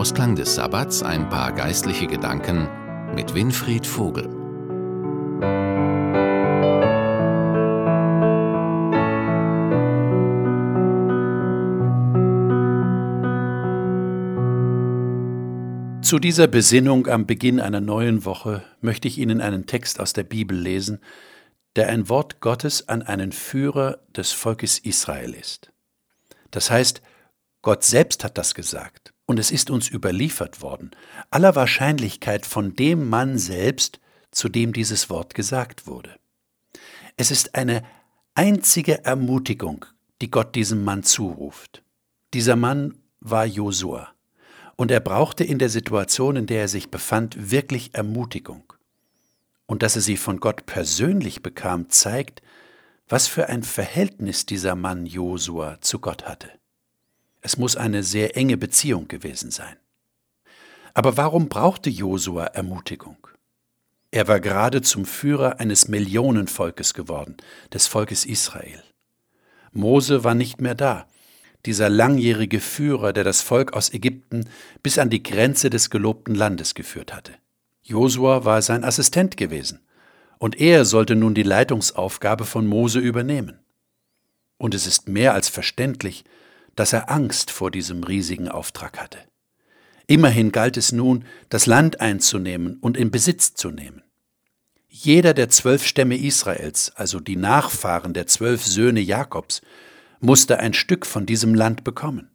Ausklang 0.00 0.34
des 0.34 0.54
Sabbats 0.54 1.02
ein 1.02 1.28
paar 1.28 1.52
geistliche 1.52 2.06
Gedanken 2.06 2.66
mit 3.14 3.34
Winfried 3.34 3.86
Vogel. 3.86 4.30
Zu 16.00 16.18
dieser 16.18 16.46
Besinnung 16.46 17.06
am 17.06 17.26
Beginn 17.26 17.60
einer 17.60 17.82
neuen 17.82 18.24
Woche 18.24 18.64
möchte 18.80 19.06
ich 19.06 19.18
Ihnen 19.18 19.42
einen 19.42 19.66
Text 19.66 20.00
aus 20.00 20.14
der 20.14 20.24
Bibel 20.24 20.56
lesen, 20.58 21.00
der 21.76 21.90
ein 21.90 22.08
Wort 22.08 22.40
Gottes 22.40 22.88
an 22.88 23.02
einen 23.02 23.32
Führer 23.32 23.98
des 24.16 24.32
Volkes 24.32 24.78
Israel 24.78 25.34
ist. 25.34 25.70
Das 26.50 26.70
heißt, 26.70 27.02
Gott 27.60 27.84
selbst 27.84 28.24
hat 28.24 28.38
das 28.38 28.54
gesagt 28.54 29.09
und 29.30 29.38
es 29.38 29.52
ist 29.52 29.70
uns 29.70 29.88
überliefert 29.88 30.60
worden, 30.60 30.90
aller 31.30 31.54
Wahrscheinlichkeit 31.54 32.44
von 32.44 32.74
dem 32.74 33.08
Mann 33.08 33.38
selbst, 33.38 34.00
zu 34.32 34.48
dem 34.48 34.72
dieses 34.72 35.08
Wort 35.08 35.34
gesagt 35.34 35.86
wurde. 35.86 36.16
Es 37.16 37.30
ist 37.30 37.54
eine 37.54 37.84
einzige 38.34 39.04
Ermutigung, 39.04 39.86
die 40.20 40.32
Gott 40.32 40.56
diesem 40.56 40.82
Mann 40.82 41.04
zuruft. 41.04 41.84
Dieser 42.34 42.56
Mann 42.56 42.96
war 43.20 43.46
Josua 43.46 44.08
und 44.74 44.90
er 44.90 44.98
brauchte 44.98 45.44
in 45.44 45.60
der 45.60 45.70
Situation, 45.70 46.34
in 46.34 46.46
der 46.48 46.62
er 46.62 46.68
sich 46.68 46.90
befand, 46.90 47.52
wirklich 47.52 47.94
Ermutigung. 47.94 48.72
Und 49.66 49.84
dass 49.84 49.94
er 49.94 50.02
sie 50.02 50.16
von 50.16 50.40
Gott 50.40 50.66
persönlich 50.66 51.40
bekam, 51.40 51.88
zeigt, 51.88 52.42
was 53.08 53.28
für 53.28 53.48
ein 53.48 53.62
Verhältnis 53.62 54.44
dieser 54.44 54.74
Mann 54.74 55.06
Josua 55.06 55.80
zu 55.80 56.00
Gott 56.00 56.26
hatte. 56.26 56.59
Es 57.40 57.56
muss 57.56 57.76
eine 57.76 58.02
sehr 58.02 58.36
enge 58.36 58.56
Beziehung 58.56 59.08
gewesen 59.08 59.50
sein. 59.50 59.76
Aber 60.94 61.16
warum 61.16 61.48
brauchte 61.48 61.90
Josua 61.90 62.46
Ermutigung? 62.46 63.16
Er 64.10 64.26
war 64.26 64.40
gerade 64.40 64.82
zum 64.82 65.04
Führer 65.04 65.60
eines 65.60 65.88
Millionenvolkes 65.88 66.94
geworden, 66.94 67.36
des 67.72 67.86
Volkes 67.86 68.24
Israel. 68.24 68.82
Mose 69.72 70.24
war 70.24 70.34
nicht 70.34 70.60
mehr 70.60 70.74
da, 70.74 71.06
dieser 71.64 71.88
langjährige 71.88 72.58
Führer, 72.58 73.12
der 73.12 73.22
das 73.22 73.40
Volk 73.40 73.72
aus 73.72 73.92
Ägypten 73.92 74.48
bis 74.82 74.98
an 74.98 75.10
die 75.10 75.22
Grenze 75.22 75.70
des 75.70 75.90
gelobten 75.90 76.34
Landes 76.34 76.74
geführt 76.74 77.14
hatte. 77.14 77.34
Josua 77.82 78.44
war 78.44 78.62
sein 78.62 78.84
Assistent 78.84 79.36
gewesen, 79.36 79.80
und 80.38 80.58
er 80.60 80.84
sollte 80.84 81.16
nun 81.16 81.34
die 81.34 81.42
Leitungsaufgabe 81.42 82.46
von 82.46 82.66
Mose 82.66 82.98
übernehmen. 82.98 83.58
Und 84.56 84.74
es 84.74 84.86
ist 84.86 85.08
mehr 85.08 85.34
als 85.34 85.48
verständlich, 85.48 86.24
dass 86.76 86.92
er 86.92 87.10
Angst 87.10 87.50
vor 87.50 87.70
diesem 87.70 88.04
riesigen 88.04 88.48
Auftrag 88.48 89.00
hatte. 89.00 89.18
Immerhin 90.06 90.50
galt 90.52 90.76
es 90.76 90.92
nun, 90.92 91.24
das 91.48 91.66
Land 91.66 92.00
einzunehmen 92.00 92.78
und 92.80 92.96
in 92.96 93.10
Besitz 93.10 93.54
zu 93.54 93.70
nehmen. 93.70 94.02
Jeder 94.88 95.34
der 95.34 95.48
zwölf 95.48 95.86
Stämme 95.86 96.16
Israels, 96.16 96.92
also 96.96 97.20
die 97.20 97.36
Nachfahren 97.36 98.12
der 98.12 98.26
zwölf 98.26 98.64
Söhne 98.66 99.00
Jakobs, 99.00 99.62
musste 100.18 100.58
ein 100.58 100.74
Stück 100.74 101.06
von 101.06 101.26
diesem 101.26 101.54
Land 101.54 101.84
bekommen. 101.84 102.30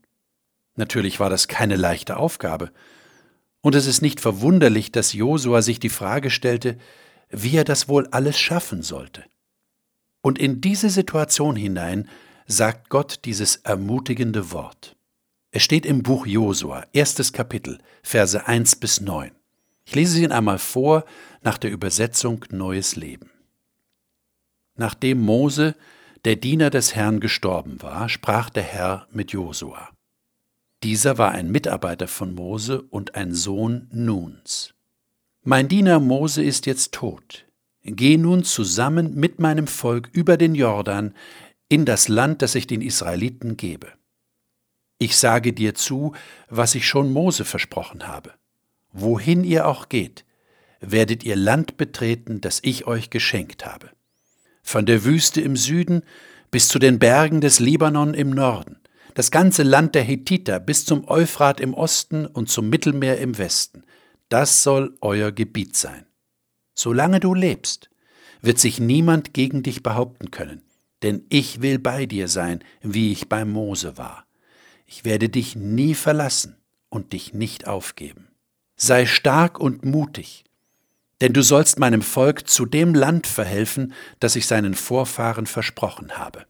Natürlich 0.76 1.20
war 1.20 1.30
das 1.30 1.48
keine 1.48 1.76
leichte 1.76 2.18
Aufgabe, 2.18 2.72
und 3.66 3.74
es 3.74 3.88
ist 3.88 4.04
nicht 4.04 4.22
verwunderlich, 4.22 4.92
dass 4.92 5.14
Josua 5.14 5.64
sich 5.64 5.80
die 5.80 5.90
Frage 5.90 6.30
stellte, 6.30 6.78
wie 7.32 7.58
er 7.58 7.64
das 7.64 7.88
wohl 7.88 8.08
alles 8.12 8.38
schaffen 8.38 8.84
sollte. 8.84 9.24
Und 10.22 10.38
in 10.38 10.62
diese 10.62 10.92
Situation 10.92 11.56
hinein 11.56 12.08
sagt 12.46 12.90
Gott 12.90 13.20
dieses 13.26 13.58
ermutigende 13.58 14.52
Wort. 14.52 14.96
Es 15.52 15.64
steht 15.64 15.86
im 15.86 16.04
Buch 16.04 16.26
Josua, 16.26 16.86
erstes 16.94 17.34
Kapitel, 17.34 17.80
Verse 18.04 18.46
1 18.46 18.76
bis 18.76 19.02
9. 19.02 19.32
Ich 19.86 19.96
lese 19.96 20.22
ihn 20.22 20.32
einmal 20.32 20.60
vor 20.60 21.06
nach 21.42 21.58
der 21.58 21.72
Übersetzung 21.72 22.46
Neues 22.50 22.96
Leben. 22.96 23.30
Nachdem 24.76 25.22
Mose, 25.22 25.76
der 26.26 26.36
Diener 26.36 26.70
des 26.70 26.96
Herrn, 26.96 27.20
gestorben 27.20 27.82
war, 27.82 28.10
sprach 28.10 28.50
der 28.50 28.64
Herr 28.64 29.08
mit 29.12 29.32
Josua. 29.32 29.90
Dieser 30.84 31.18
war 31.18 31.32
ein 31.32 31.52
Mitarbeiter 31.52 32.08
von 32.08 32.36
Mose 32.36 32.82
und 32.82 33.16
ein 33.16 33.34
Sohn 33.34 33.88
Nuns. 33.92 34.74
Mein 35.44 35.68
Diener 35.68 36.00
Mose 36.00 36.44
ist 36.44 36.66
jetzt 36.66 36.92
tot. 36.92 37.46
Geh 37.84 38.18
nun 38.18 38.44
zusammen 38.44 39.14
mit 39.16 39.40
meinem 39.40 39.68
Volk 39.68 40.10
über 40.12 40.38
den 40.38 40.56
Jordan 40.56 41.14
in 41.70 41.86
das 41.86 42.08
Land, 42.08 42.42
das 42.42 42.56
ich 42.56 42.68
den 42.68 42.82
Israeliten 42.82 43.58
gebe. 43.58 43.94
Ich 44.98 45.18
sage 45.18 45.54
dir 45.54 45.76
zu, 45.76 46.14
was 46.50 46.76
ich 46.76 46.88
schon 46.88 47.12
Mose 47.12 47.44
versprochen 47.44 48.08
habe. 48.08 48.34
Wohin 48.94 49.44
ihr 49.44 49.68
auch 49.68 49.90
geht, 49.90 50.24
werdet 50.80 51.24
ihr 51.24 51.36
Land 51.36 51.78
betreten, 51.78 52.40
das 52.42 52.60
ich 52.64 52.88
euch 52.88 53.10
geschenkt 53.10 53.66
habe. 53.66 53.90
Von 54.64 54.86
der 54.86 55.04
Wüste 55.04 55.42
im 55.42 55.58
Süden 55.58 56.04
bis 56.50 56.70
zu 56.70 56.80
den 56.80 57.00
Bergen 57.00 57.42
des 57.42 57.60
Libanon 57.60 58.14
im 58.14 58.30
Norden, 58.30 58.80
das 59.16 59.32
ganze 59.32 59.64
Land 59.64 59.96
der 59.96 60.04
Hethiter 60.04 60.60
bis 60.60 60.86
zum 60.86 61.08
Euphrat 61.08 61.60
im 61.60 61.74
Osten 61.74 62.26
und 62.26 62.50
zum 62.50 62.70
Mittelmeer 62.70 63.18
im 63.18 63.38
Westen, 63.38 63.84
das 64.30 64.64
soll 64.64 64.98
euer 65.02 65.32
Gebiet 65.32 65.76
sein. 65.76 66.06
Solange 66.74 67.20
du 67.20 67.34
lebst, 67.34 67.90
wird 68.42 68.60
sich 68.60 68.80
niemand 68.80 69.34
gegen 69.34 69.64
dich 69.64 69.84
behaupten 69.84 70.32
können, 70.32 70.62
denn 71.04 71.26
ich 71.30 71.62
will 71.62 71.80
bei 71.80 72.06
dir 72.06 72.28
sein, 72.28 72.64
wie 72.82 73.12
ich 73.12 73.30
bei 73.30 73.46
Mose 73.46 73.98
war. 73.98 74.26
Ich 74.86 75.06
werde 75.06 75.30
dich 75.30 75.56
nie 75.56 75.96
verlassen 75.96 76.58
und 76.90 77.14
dich 77.14 77.34
nicht 77.34 77.68
aufgeben. 77.68 78.28
Sei 78.76 79.06
stark 79.06 79.60
und 79.60 79.86
mutig, 79.86 80.44
denn 81.22 81.34
du 81.34 81.42
sollst 81.42 81.80
meinem 81.80 82.02
Volk 82.02 82.48
zu 82.48 82.66
dem 82.66 82.94
Land 82.94 83.28
verhelfen, 83.28 83.94
das 84.20 84.36
ich 84.36 84.48
seinen 84.48 84.74
Vorfahren 84.74 85.46
versprochen 85.46 86.18
habe. 86.18 86.46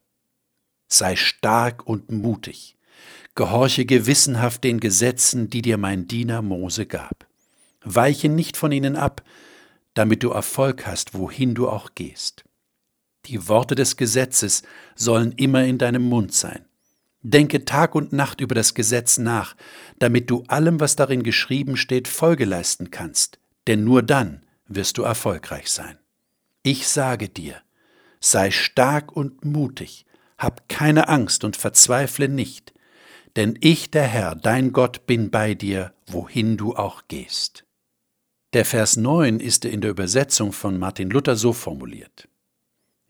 Sei 0.88 1.16
stark 1.16 1.85
und 1.88 2.11
mutig, 2.11 2.78
gehorche 3.35 3.85
gewissenhaft 3.85 4.63
den 4.63 4.79
Gesetzen, 4.79 5.50
die 5.50 5.61
dir 5.61 5.78
mein 5.78 6.07
Diener 6.07 6.41
Mose 6.41 6.85
gab. 6.85 7.28
Weiche 7.84 8.29
nicht 8.29 8.57
von 8.57 8.72
ihnen 8.72 8.95
ab, 8.95 9.23
damit 9.94 10.23
du 10.23 10.29
Erfolg 10.31 10.85
hast, 10.88 11.13
wohin 11.13 11.53
du 11.53 11.69
auch 11.69 11.91
gehst. 11.95 12.44
Die 13.28 13.47
Worte 13.47 13.74
des 13.74 13.97
Gesetzes 13.97 14.62
sollen 14.96 15.31
immer 15.34 15.63
in 15.63 15.78
deinem 15.78 16.03
Mund 16.03 16.34
sein. 16.34 16.66
Denke 17.22 17.66
Tag 17.66 17.96
und 17.96 18.13
Nacht 18.13 18.40
über 18.40 18.53
das 18.53 18.75
Gesetz 18.75 19.18
nach, 19.18 19.56
damit 19.97 20.30
du 20.30 20.44
allem, 20.47 20.80
was 20.80 20.96
darin 20.96 21.24
geschrieben 21.24 21.75
steht, 21.75 22.08
Folge 22.08 22.46
leisten 22.46 22.91
kannst, 22.91 23.40
denn 23.66 23.84
nur 23.84 24.03
dann 24.03 24.46
wirst 24.68 25.00
du 25.00 25.03
erfolgreich 25.03 25.72
sein. 25.72 25.97
Ich 26.62 26.88
sage 26.88 27.28
dir, 27.30 27.56
sei 28.19 28.52
stark 28.52 29.12
und 29.12 29.44
mutig, 29.44 30.06
hab 30.38 30.69
keine 30.69 31.08
Angst 31.08 31.44
und 31.44 31.56
verzweifle 31.56 32.30
nicht, 32.30 32.74
denn 33.35 33.58
ich, 33.59 33.90
der 33.90 34.03
Herr, 34.03 34.35
dein 34.35 34.72
Gott, 34.72 35.08
bin 35.08 35.31
bei 35.31 35.56
dir, 35.56 35.94
wohin 36.06 36.58
du 36.58 36.75
auch 36.75 37.03
gehst. 37.08 37.66
Der 38.53 38.66
Vers 38.66 38.97
9 38.97 39.40
ist 39.40 39.66
in 39.66 39.81
der 39.81 39.90
Übersetzung 39.90 40.53
von 40.53 40.78
Martin 40.78 41.09
Luther 41.09 41.35
so 41.35 41.53
formuliert 41.53 42.30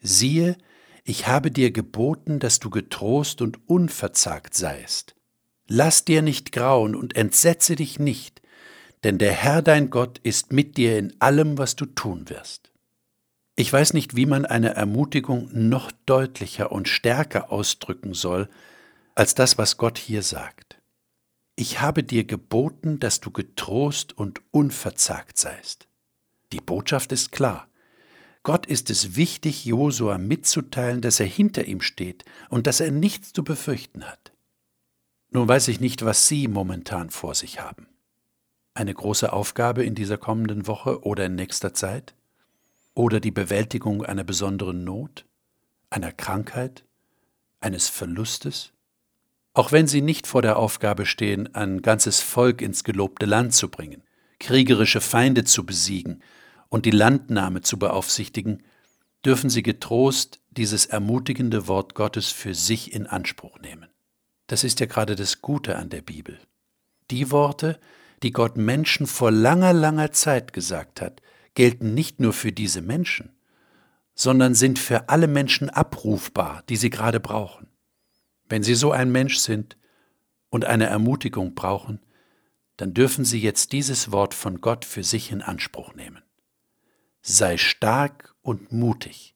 siehe, 0.05 0.57
ich 1.03 1.27
habe 1.27 1.51
dir 1.51 1.71
geboten, 1.71 2.39
dass 2.39 2.59
du 2.59 2.69
getrost 2.69 3.41
und 3.41 3.69
unverzagt 3.69 4.53
seist. 4.55 5.15
Lass 5.67 6.05
dir 6.05 6.21
nicht 6.21 6.51
grauen 6.51 6.95
und 6.95 7.15
entsetze 7.15 7.75
dich 7.75 7.99
nicht, 7.99 8.41
denn 9.03 9.17
der 9.17 9.33
Herr 9.33 9.61
dein 9.61 9.89
Gott 9.89 10.19
ist 10.19 10.51
mit 10.51 10.77
dir 10.77 10.97
in 10.97 11.13
allem, 11.19 11.57
was 11.57 11.75
du 11.75 11.85
tun 11.85 12.29
wirst. 12.29 12.71
Ich 13.55 13.71
weiß 13.71 13.93
nicht, 13.93 14.15
wie 14.15 14.25
man 14.25 14.45
eine 14.45 14.73
Ermutigung 14.75 15.49
noch 15.53 15.91
deutlicher 16.05 16.71
und 16.71 16.89
stärker 16.89 17.51
ausdrücken 17.51 18.13
soll, 18.13 18.49
als 19.15 19.33
das, 19.33 19.57
was 19.57 19.77
Gott 19.77 19.97
hier 19.97 20.23
sagt. 20.23 20.81
Ich 21.55 21.79
habe 21.79 22.03
dir 22.03 22.25
geboten, 22.25 22.99
dass 22.99 23.21
du 23.21 23.31
getrost 23.31 24.17
und 24.17 24.41
unverzagt 24.51 25.37
seist. 25.37 25.87
Die 26.51 26.59
Botschaft 26.59 27.13
ist 27.13 27.31
klar. 27.31 27.69
Gott 28.45 28.67
ist 28.67 28.91
es 28.91 29.15
wichtig, 29.15 29.65
Josua 29.65 30.19
mitzuteilen, 30.19 31.01
dass 31.01 31.19
er 31.19 31.25
hinter 31.25 31.65
ihm 31.65 31.81
steht 31.81 32.25
und 32.49 32.67
dass 32.67 32.79
er 32.79 32.91
nichts 32.91 33.33
zu 33.33 33.43
befürchten 33.43 34.03
hat. 34.03 34.33
Nun 35.31 35.47
weiß 35.47 35.67
ich 35.67 35.79
nicht, 35.79 36.05
was 36.05 36.27
Sie 36.27 36.47
momentan 36.47 37.09
vor 37.09 37.33
sich 37.33 37.59
haben. 37.59 37.87
Eine 38.75 38.93
große 38.93 39.33
Aufgabe 39.33 39.83
in 39.83 39.95
dieser 39.95 40.19
kommenden 40.19 40.67
Woche 40.67 41.03
oder 41.03 41.25
in 41.25 41.33
nächster 41.33 41.73
Zeit? 41.73 42.13
Oder 42.93 43.19
die 43.19 43.31
Bewältigung 43.31 44.05
einer 44.05 44.23
besonderen 44.23 44.83
Not, 44.83 45.25
einer 45.89 46.11
Krankheit, 46.11 46.85
eines 47.61 47.89
Verlustes? 47.89 48.73
Auch 49.55 49.71
wenn 49.71 49.87
Sie 49.87 50.01
nicht 50.01 50.27
vor 50.27 50.43
der 50.43 50.57
Aufgabe 50.57 51.07
stehen, 51.07 51.55
ein 51.55 51.81
ganzes 51.81 52.21
Volk 52.21 52.61
ins 52.61 52.83
gelobte 52.83 53.25
Land 53.25 53.55
zu 53.55 53.69
bringen, 53.69 54.03
kriegerische 54.39 55.01
Feinde 55.01 55.45
zu 55.45 55.65
besiegen 55.65 56.21
und 56.69 56.85
die 56.85 56.91
Landnahme 56.91 57.61
zu 57.61 57.77
beaufsichtigen, 57.79 58.63
dürfen 59.25 59.49
Sie 59.49 59.63
getrost 59.63 60.41
dieses 60.49 60.85
ermutigende 60.85 61.67
Wort 61.67 61.95
Gottes 61.95 62.31
für 62.31 62.53
sich 62.53 62.93
in 62.93 63.07
Anspruch 63.07 63.59
nehmen. 63.59 63.89
Das 64.47 64.63
ist 64.63 64.79
ja 64.79 64.85
gerade 64.85 65.15
das 65.15 65.41
Gute 65.41 65.77
an 65.77 65.89
der 65.89 66.01
Bibel. 66.01 66.39
Die 67.11 67.31
Worte, 67.31 67.79
die 68.23 68.31
Gott 68.31 68.57
Menschen 68.57 69.07
vor 69.07 69.31
langer, 69.31 69.73
langer 69.73 70.11
Zeit 70.11 70.53
gesagt 70.53 71.01
hat, 71.01 71.21
gelten 71.55 71.93
nicht 71.93 72.19
nur 72.19 72.33
für 72.33 72.51
diese 72.51 72.81
Menschen, 72.81 73.35
sondern 74.13 74.53
sind 74.53 74.79
für 74.79 75.09
alle 75.09 75.27
Menschen 75.27 75.69
abrufbar, 75.69 76.63
die 76.69 76.77
sie 76.77 76.89
gerade 76.89 77.19
brauchen. 77.19 77.67
Wenn 78.47 78.63
Sie 78.63 78.75
so 78.75 78.91
ein 78.91 79.11
Mensch 79.11 79.37
sind 79.37 79.77
und 80.49 80.65
eine 80.65 80.85
Ermutigung 80.85 81.55
brauchen, 81.55 81.99
dann 82.77 82.93
dürfen 82.93 83.25
Sie 83.25 83.41
jetzt 83.41 83.71
dieses 83.71 84.11
Wort 84.11 84.33
von 84.33 84.61
Gott 84.61 84.85
für 84.85 85.03
sich 85.03 85.31
in 85.31 85.41
Anspruch 85.41 85.95
nehmen. 85.95 86.21
Sei 87.27 87.57
stark 87.57 88.35
und 88.43 88.71
mutig, 88.71 89.33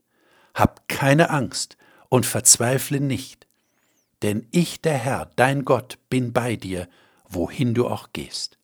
hab 0.54 0.88
keine 0.88 1.32
Angst 1.32 1.76
und 2.08 2.28
verzweifle 2.28 3.00
nicht, 3.00 3.48
denn 4.22 4.48
ich, 4.52 4.80
der 4.80 4.94
Herr, 4.94 5.32
dein 5.36 5.66
Gott, 5.66 5.98
bin 6.08 6.32
bei 6.32 6.56
dir, 6.56 6.88
wohin 7.28 7.74
du 7.74 7.88
auch 7.88 8.10
gehst. 8.14 8.60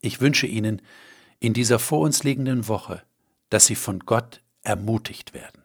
Ich 0.00 0.20
wünsche 0.20 0.48
Ihnen 0.48 0.82
in 1.38 1.54
dieser 1.54 1.78
vor 1.78 2.00
uns 2.00 2.24
liegenden 2.24 2.66
Woche, 2.66 3.04
dass 3.50 3.66
Sie 3.66 3.76
von 3.76 4.00
Gott 4.00 4.42
ermutigt 4.62 5.32
werden. 5.32 5.62